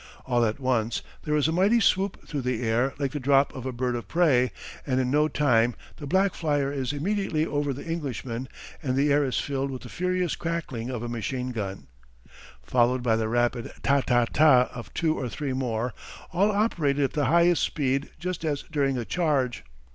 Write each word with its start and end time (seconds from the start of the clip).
All 0.25 0.43
at 0.47 0.59
once 0.59 1.03
there 1.25 1.35
is 1.35 1.47
a 1.47 1.51
mighty 1.51 1.79
swoop 1.79 2.27
through 2.27 2.41
the 2.41 2.63
air 2.63 2.95
like 2.97 3.11
the 3.11 3.19
drop 3.19 3.53
of 3.53 3.67
a 3.67 3.71
bird 3.71 3.95
of 3.95 4.07
prey, 4.07 4.49
and 4.83 4.99
in 4.99 5.11
no 5.11 5.27
time 5.27 5.75
the 5.97 6.07
black 6.07 6.33
flyer 6.33 6.71
is 6.73 6.91
immediately 6.91 7.45
over 7.45 7.71
the 7.71 7.85
Englishman 7.85 8.47
and 8.81 8.95
the 8.95 9.13
air 9.13 9.23
is 9.23 9.37
filled 9.39 9.69
with 9.69 9.83
the 9.83 9.89
furious 9.89 10.35
crackling 10.35 10.89
of 10.89 11.03
a 11.03 11.07
machine 11.07 11.51
gun, 11.51 11.85
followed 12.63 13.03
by 13.03 13.15
the 13.15 13.27
rapid 13.29 13.71
ta 13.83 14.01
ta 14.01 14.25
ta 14.25 14.71
of 14.73 14.91
two 14.95 15.15
or 15.15 15.29
three 15.29 15.53
more, 15.53 15.93
all 16.33 16.49
operated 16.49 17.03
at 17.03 17.13
the 17.13 17.25
highest 17.25 17.61
speed 17.61 18.09
just 18.17 18.43
as 18.43 18.63
during 18.71 18.97
a 18.97 19.05
charge. 19.05 19.63